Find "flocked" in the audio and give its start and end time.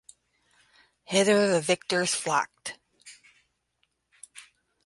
2.15-2.79